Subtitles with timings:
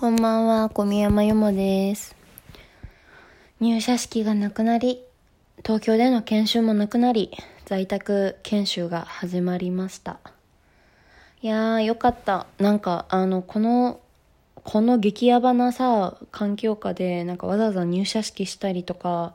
[0.00, 2.14] こんばんは、小宮山由もです。
[3.58, 5.02] 入社式がなくなり、
[5.66, 7.32] 東京での研修もなくなり、
[7.66, 10.20] 在宅研修が始まりました。
[11.42, 12.46] いやー、よかった。
[12.58, 13.98] なんか、あの、この、
[14.62, 19.34] この激ヤバなさ、環境下で、なんかわざわざ入社式したりとか、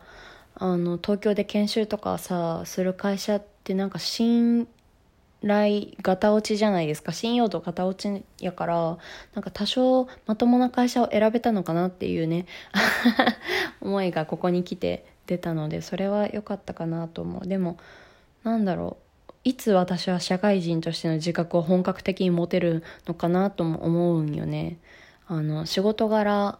[0.56, 4.70] あの、東京で研修とかさ、する会社ってなんか信
[5.44, 7.12] 来型落ちじゃないですか。
[7.12, 8.98] 信用度型落ちやから
[9.36, 12.46] なんか多少まともな会社を選べたのかなっていうね
[13.82, 17.48] 思いがここに来て出たのでそれは良かったかなと思う。
[17.48, 17.78] でも
[18.44, 19.04] なんだろう。
[19.46, 24.78] いつ私は社会人としての自覚を本格的に持てるのかなとも思うんよね。
[25.28, 26.58] あの仕事柄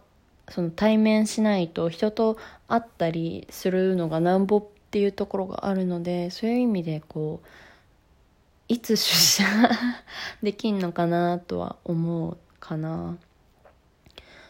[0.50, 2.36] その対面しないと人と
[2.68, 7.46] 会ったりするのがなんぼっていうところがあるのでそういう意味でこう
[8.68, 9.44] いつ出社
[10.42, 13.16] できんのかなとは思うかな。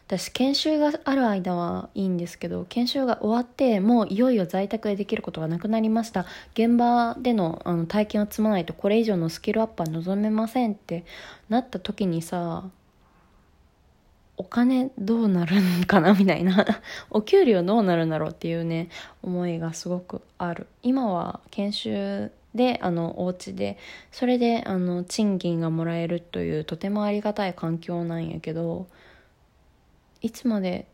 [0.06, 6.26] 私研修がある間はいいんですけど研修が終わってもういよいよ在宅でできることがなくなりました。
[6.52, 11.04] 現場でのあの体験を積まないとこれ以上のスキルアップは望めませんって
[11.48, 12.64] なった時にさ
[14.36, 16.66] お金どうなるんかなみたいな。
[17.10, 18.90] お給料どうなるんだろうっていうね
[19.22, 20.66] 思いがすごくある。
[20.82, 23.78] 今は研修であのお家で。
[24.12, 28.86] それであの賃金がもらえるというとてもありがたい環境なんやけど
[30.22, 30.86] いつまで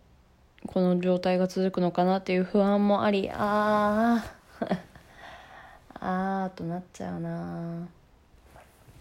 [0.67, 4.79] この状態が続くのかなっていう不安もありあー
[6.01, 7.89] あーとなっちゃうな。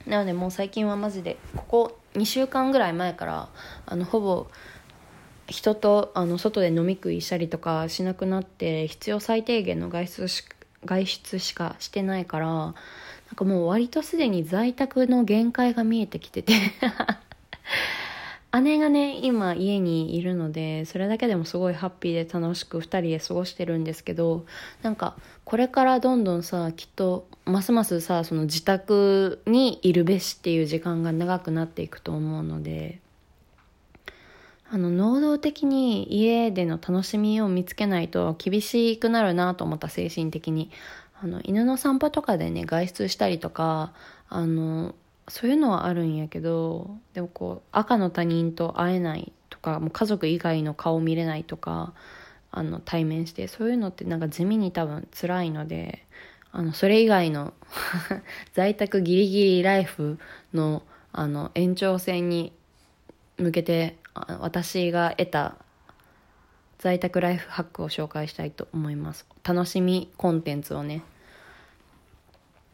[0.06, 3.50] なのでもう最近はマジでここ2週間ぐらい前から
[3.86, 4.48] あのほぼ
[5.48, 12.76] 人とあの外で飲み食いしたりとかしなくなって必要最低限の外出しか外出しかしてないからなん
[13.36, 16.54] かもう割とすでに在宅の限界が見えてきてて。
[18.64, 24.48] 姉がね今家にいるのでそれだけでもすごいハッピーで楽しく2人で過ごしてるんですけど
[24.82, 33.02] なんかこれからどんどんさきっとますますさその自宅にいるべしっていう時間が長くなっていくと思うので。
[34.72, 40.72] あの能動的に家での楽しみを見つけないと厳しくなるなと思った精神的に。
[41.22, 43.92] あの犬の散歩とかでね外出したりとか
[44.30, 44.96] あの
[45.28, 51.94] そういうのはあるんやけどでもこう赤の他人と会えないとかもう家族以外の顔見れないとか
[52.52, 56.06] あの対面してそういうのってなんか地味に多分辛いので
[56.52, 57.54] あのそれ以外の
[58.54, 60.20] 在宅ギリギリライフ
[60.54, 62.54] のあの延長線に
[63.38, 65.56] 向けて私が得た
[66.80, 69.26] 在宅ライフハックを紹介したいと思います。
[69.44, 71.04] 楽しみコンテンツをね。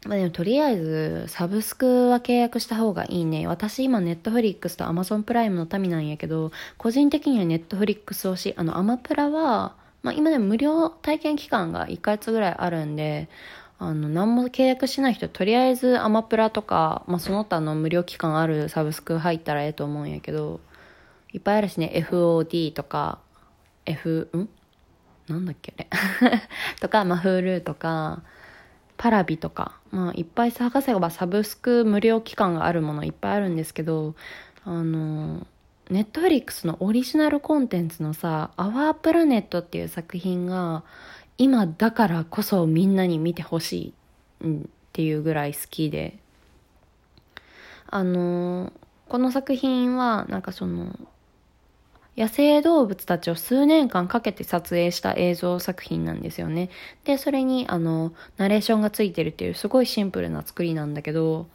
[0.06, 3.48] まあでもとりあえずサブスクは契約した方がいいね。
[3.48, 8.54] 私今ネットフリックスとアマゾンプライムの民なんやけど個人的にはネットフリックス推し。
[8.56, 9.74] あのアマプラは、
[10.04, 13.28] まあ、今でも無料体験期間が1ヶ月ぐらいあるんで
[13.80, 20.60] あの何も契約しない人とりあえずアマプラとか、まあ、その他の無料期間あるサブスク入ったらええと思うんやけど。
[21.36, 21.92] いっぱいあるしね。
[21.94, 23.18] FOD とか
[23.84, 24.48] F ん？
[25.28, 25.82] なんだっけあ
[26.24, 26.40] れ。
[26.80, 28.22] とか、まあ、Hulu とか
[28.96, 34.14] パラビとか、まあ、いっぱい探せばサブスク無料期間があるものいっぱいあるんですけど
[34.64, 35.46] あの
[35.90, 40.84] ネットフリックスのオリジナルコンテンツのさ「アワープラネット」っていう作品が
[41.36, 43.94] 今だからこそみんなに見てほし
[44.42, 44.58] いっ
[44.94, 46.18] ていうぐらい好きで。
[47.88, 48.72] あの
[49.08, 50.98] この作品はなんかその
[52.16, 56.70] 野生動物たちを数年間かけて撮影した映像作品なんですよね。
[57.04, 61.48] で、それにあの、ナレーションがついてるっていうすごいシンプルな作りなんだけど、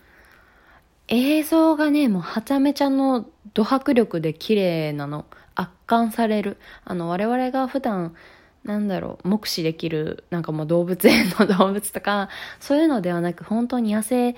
[1.08, 5.26] 映像がね、もうはちゃめちゃのド迫力で綺麗なの。
[5.56, 6.58] 圧巻される。
[6.86, 8.16] あの、我々が普段、
[8.64, 12.30] なんだろう、目視できる、なんかもう動物園の 動物とか、
[12.60, 14.36] そういうのではなく、本当に野生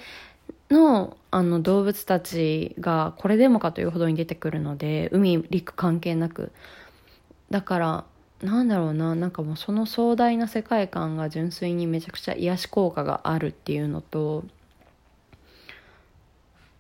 [0.73, 6.51] のあの動物たちがこれでもかというほどに出てくるので海陸関係なく。
[7.49, 8.05] だから
[8.41, 14.43] なんだろうななんかもうその壮大な世界観が純粋にめちゃくちゃ癒し効果があるっていうのと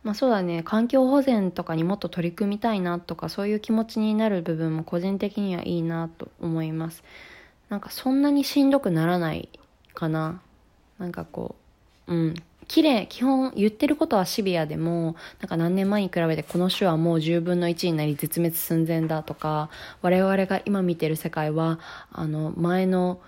[0.03, 7.03] まあそうだね環境保全とかにもっと取り組みたいなとかそういう気持ちになる部分も個人的にはいいなと思います。
[7.69, 9.49] なんかそんなにしんどくならない
[9.93, 10.41] かな。
[10.99, 11.55] なんかこ
[12.07, 12.35] ううん。
[12.67, 19.69] 綺麗基本言ってることはシビアでもなんか何年前に比べてこの種はもう10分の1になり絶滅寸前だとか
[20.01, 21.79] 我々が今見てる世界は
[22.11, 23.19] あの前の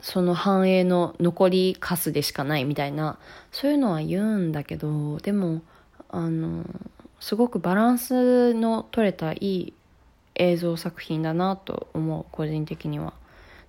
[0.00, 3.18] その繁栄の残りカスでしかないみたいな
[3.50, 5.62] そういうのは言うんだけどでも
[6.08, 6.64] あの
[7.20, 9.72] すごくバランスの取れたいい
[10.36, 13.12] 映像作品だなと思う個人的には。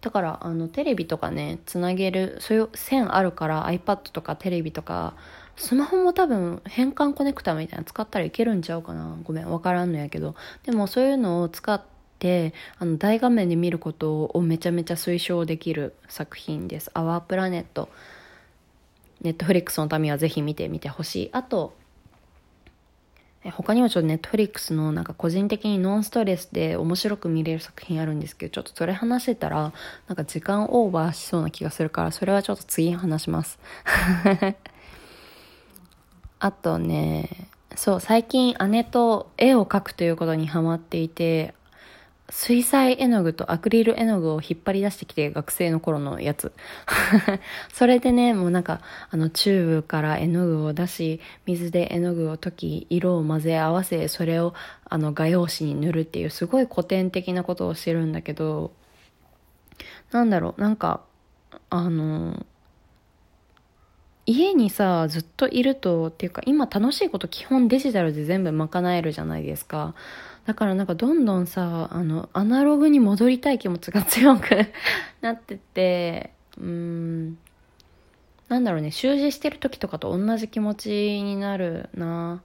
[0.01, 5.13] だからあのテレビとかねつなげるそういう線あるから iPad とかテレビとか
[5.57, 9.17] スマホも多分変換コネクタみたいな使ったらいけるんちゃうかな。
[9.23, 10.35] ごめんわからんのやけど。
[10.63, 11.81] でもそういうのを使っ
[12.17, 17.89] てあの大画面で見ることをめちゃめちゃ推奨できる作品です「アワープラネット」
[19.21, 21.29] ネットフリックスの民はぜひ見てみてほしい。
[21.33, 21.73] あと
[23.43, 29.71] 他にもちょっとネットフリックスのなんか個人的にノンストレスで面白く見れる作品あるんですけど、ちょっとそれ話してたら、
[30.07, 33.57] なんか時間オーバーしそうな気がするから、それはちょっと次話します。
[36.39, 41.53] あとね、そう、最近姉と絵を描くということにハマっていて、
[42.31, 46.51] 水彩絵の具とアクリル絵の具を引っ張り出してきて学生の頃のやつ。
[47.73, 54.53] それでね、もうなんか、あのチューブから絵の具を出し、水で絵の具を溶き、色を混ぜ合わせ、それを
[54.85, 58.71] あの画用紙に塗るっていうすごい古典的なことをしてるんだけど、
[60.11, 61.01] なんだろう、なんか、
[61.69, 62.45] あの、
[64.25, 69.95] 家にさ、ずっといると、っていうか今楽しいこと基本デジタルで全部賄えるじゃないですか。
[70.49, 74.49] だからなんかどんどんさ、あの、アナログに戻りたい気持ちが強く
[75.21, 77.37] なってて、うーん、
[78.47, 80.89] なんだろうね、習字してる時とかと同じ気持ち
[81.21, 82.41] になるな。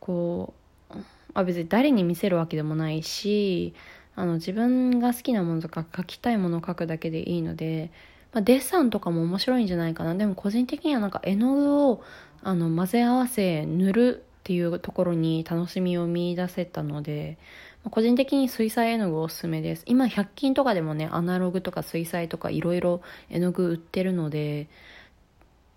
[0.00, 0.52] こ
[0.90, 0.96] う、
[1.32, 3.72] あ別に誰に見せるわけでもないし、
[4.16, 7.90] あの自分が好きなものとか書きたいものを書くだけでいいので、
[8.34, 10.14] まあ、デッサンとかも面白いんじゃないかな。
[10.14, 12.04] でも個人的にはなんか絵の具を
[12.42, 17.38] あの混ぜ合わせ塗るっていうところに楽しみを見出せたので、
[17.88, 19.84] 個人的に水彩絵の具おすすめです。
[19.86, 24.66] 今100均とかでもね、アナログとか水彩とかいろいろ絵の具売ってるので、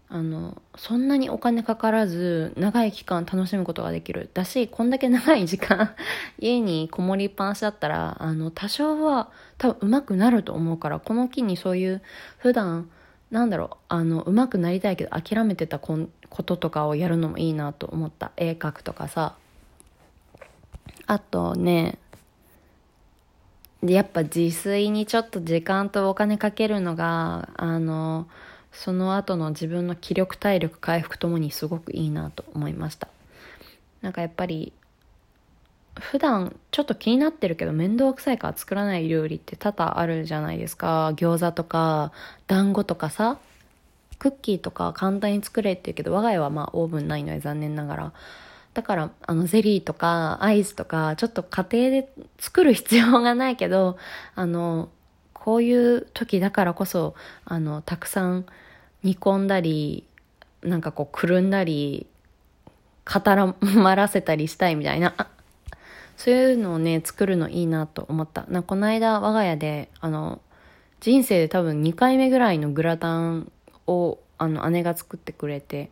[0.09, 4.31] あの、そんなにお金かからず、長い期間楽しむことができる。
[4.33, 5.93] だし、こんだけ長い時間
[6.41, 9.29] 家にこもりっぱなしだったら、あの、多少は
[9.59, 12.01] 多分上手くなると思うから、この機にそういう
[12.39, 12.89] 普段、
[13.33, 18.31] なんだろう、あの、上手くなりたいけど諦めてたこととかをやるのもいいなと思った。
[18.37, 19.35] 絵描くとかさ。
[21.07, 21.97] あとね、
[23.81, 28.27] やっぱ自炊にちょっと時間とお金かけるのが、あの、
[28.71, 33.07] その後の自分の気力体力回復ともにすごくいいなと思いました。
[34.03, 34.73] なんかやっぱり
[35.99, 41.13] 普段ちょっと気になってるけど面倒くさいから作らない料理って多々あるじゃないですか。
[41.15, 42.11] 餃子とか
[42.47, 43.37] 団子とかさ。
[44.19, 48.13] クッキーとか簡単に作れって言うけど我が家はまあオーブンないので残念ながら。
[48.73, 53.97] だからあのゼリーとかアイスとかちょっと家庭で作る必要がないけど
[54.33, 54.89] あの
[55.33, 57.13] こういう時だからこそ
[57.45, 58.45] あのたくさん
[59.03, 60.07] 煮込んだり
[60.63, 62.07] なんかこうくるんだり
[63.03, 65.13] 固ま らせたりしたいみたいな
[66.17, 68.45] そういうのをね、作るのいいなと思った。
[68.47, 70.41] な、この間我が家で、あの、
[70.99, 73.51] 人生で多分2回目ぐらいのグラタン
[73.87, 75.89] を、あの、姉が作ってくれて、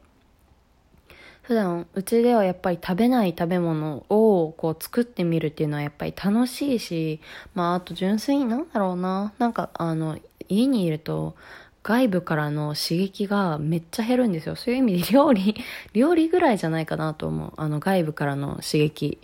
[1.41, 7.19] 普段、うちではやっぱり食べない食べ物をこう作ってみるっていうのはやっぱり楽しいし、
[7.55, 9.33] まああと純粋になんだろうな。
[9.37, 11.35] なんかあの、家にいると
[11.83, 14.55] 外部からの刺激がめっちゃ減るんですよ。
[14.55, 15.55] そういう意味で料理、
[15.93, 17.53] 料理ぐらいじゃないかなと思う。
[17.57, 19.17] あの外部からの刺激。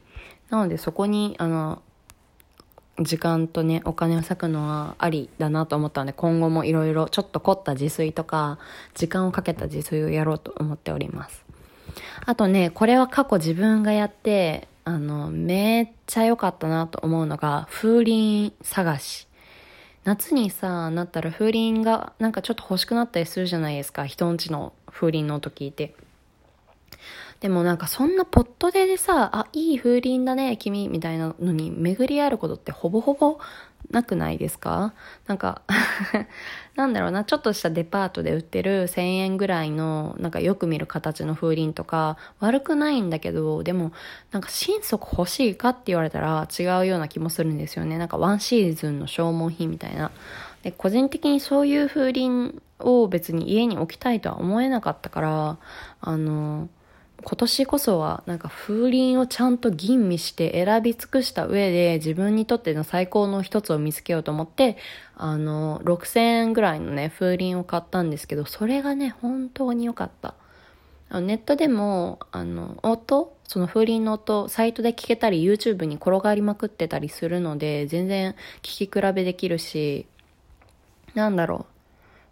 [0.49, 1.81] なのでそこに、あの、
[2.99, 8.57] 時間とね、お金を割くのはありだなと思ったので、今後もいろいろちょっと凝った自炊とか、
[8.95, 11.45] 時間をかけた自炊をやろうと思っております。
[12.25, 19.27] あとね、これは過去自分がやって、あの、めっちゃ良かったなと思うのが、風鈴探し。
[20.03, 24.05] 夏にさ、なったら風鈴がなんかちょっと欲しくなったりするじゃないですか。
[24.05, 25.93] 人んちの風鈴の音聞いて。
[27.39, 33.37] でもなんかそんなポットででさ、あ、いい風鈴だね、君、みたいなのに巡り合えることってほぼほぼ
[33.91, 34.93] なくないですか？
[35.27, 35.61] なんか
[36.75, 43.91] なんだろうな、ちょっとしたデパートで売ってる1000円ぐらいの、なんかよく見る形の風鈴とか、悪くないんだけど、でも、
[44.31, 47.97] なんか心底欲しいかって言われたら違うような気もするんですよね。
[47.99, 50.11] なんかワンシーズンの消耗品みたいな。
[50.63, 55.57] で、個人的にそういう風鈴を別に家に置きたいとは思えなかったから、
[56.01, 56.67] あの、
[57.23, 64.77] 今年こそはなんか風鈴をちゃんと吟味して選び尽くした上で自分にとっての最高の一つを見つけようと思って、
[65.15, 70.35] あの、6000円ぐらいのね、風鈴を買ったんですけど、それがね、本当に良かった。
[71.09, 80.05] ネットでも、あの、音その風鈴の音、サイトで聞けたり、YouTube に転がりまくってたりするので、全然聞き比べできるし、
[81.15, 81.76] なんだろう。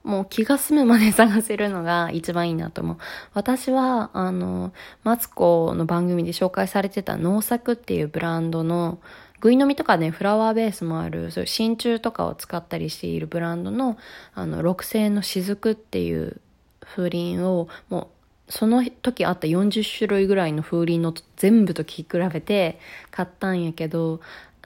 [0.05, 2.97] もう気が済むまで探せるのが一番いいなと思う。
[3.33, 4.71] 私は、あの、
[5.03, 8.99] マツコの番組で紹介されてた農作っていうブランドの、
[9.41, 13.97] ぐいのみとかね、フラワーベースもある、そういう真鍮とかを使ったりしているブランドの、
[14.35, 16.39] あの、6製の雫っていう
[16.81, 18.11] 風鈴を、も
[18.47, 24.21] う、その時あった40種類ぐらいの風鈴の全部と聞き比べて買ったんやけど、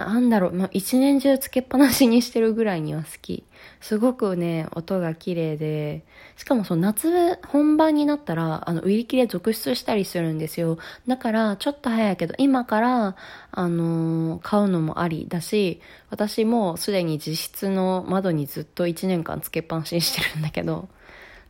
[0.06, 3.44] なんだろう、まあ、一年中つけっぱなしにしてるぐらいには好き。
[3.82, 6.04] すごくね、音が綺麗で、
[6.38, 10.78] しかもその夏本番になったら、あの、売り切れ続出したりするんですよ。
[11.08, 13.16] だから、ちょっと早いけど、今から、
[13.52, 20.90] あのー、買うのもありだし、私もすでに自室の窓にずっと一年間つけっぱなしにしてるんだけど、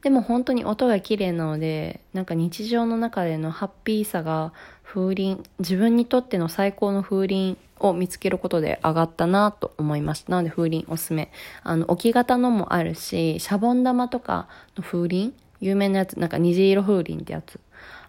[0.01, 4.53] でも本当に音が綺麗なので、なんか日常の中でのハッピーさが
[4.83, 10.31] 風鈴、自分にとっての最高の風鈴を見つけることで上がったなと思いました。
[10.31, 11.31] なので風鈴おすすめ。
[11.63, 17.59] あの、置き型のもあるし、シャボン玉とかの風鈴有名なやつ、なんか虹色風鈴ってやつ。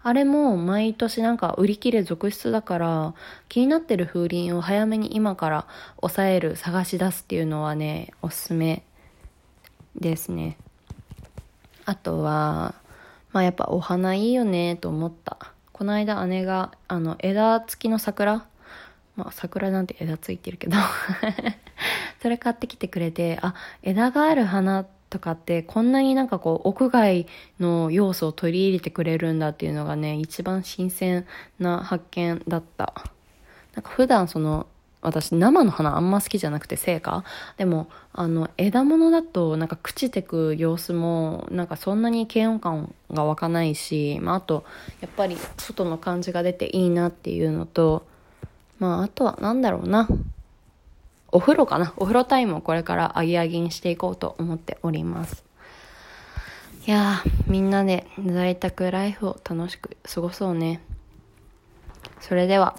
[0.02, 3.14] あれも毎年なんか売り切れ続出だから
[3.48, 5.66] 気になってる風鈴を早めに今から
[6.00, 8.82] 抑える探し出すっていうのはねおすすめ
[9.94, 10.56] ですね
[11.90, 12.76] あとは、
[13.32, 15.36] まあやっぱお花いいよねと思った。
[15.72, 18.46] この間姉が、あの、枝付きの桜
[19.16, 20.76] まあ桜なんて枝ついてるけど
[22.22, 27.26] それ買ってきてくれて、あ、枝がある花とかってこんなになんかこう屋外
[27.58, 31.26] の要素を取り入れてくれるんだっていうのがね、一番新鮮
[31.58, 32.94] な発見だった。
[33.74, 34.68] なんか普段その
[35.02, 37.24] 私生の花あんま好きじゃなくて成果？
[37.56, 44.64] でもあの枝物だとなんか朽ちてく様子もなんかそんなに嫌悪感が湧かないし、まあ、あと
[45.00, 48.06] やっぱり外の感じが出ていいなっていうのと
[48.78, 50.08] まああとはなんだろうな。
[51.32, 51.94] お風呂かな。
[51.96, 55.44] お風呂タイムをこれからアギアギにしていこうと思っております。
[56.86, 60.80] いやみんなで在宅ライフを楽しく過ごそうね。
[62.20, 62.74] それでは。